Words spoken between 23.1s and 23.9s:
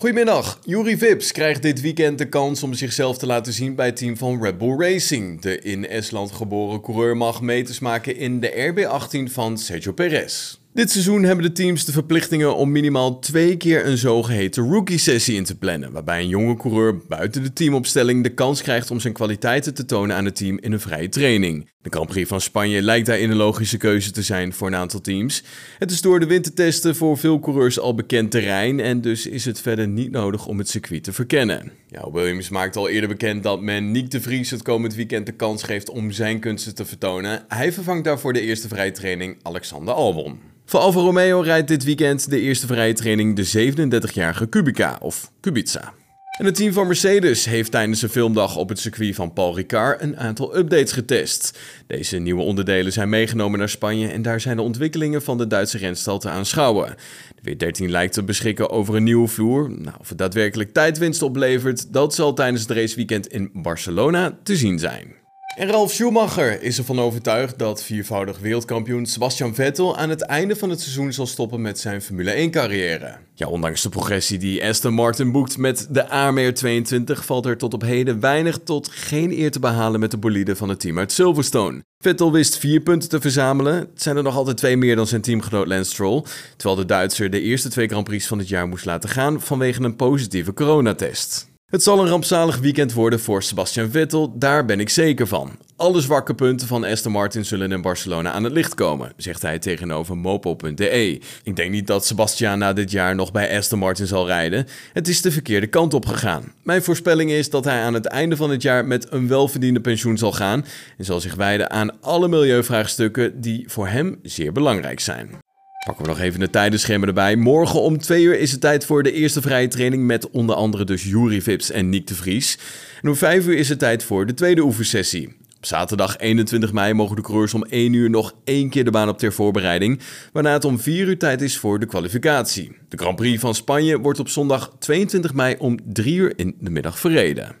een logische